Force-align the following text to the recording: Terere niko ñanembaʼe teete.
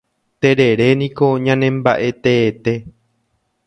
Terere 0.41 0.87
niko 0.99 1.27
ñanembaʼe 1.45 2.09
teete. 2.23 2.73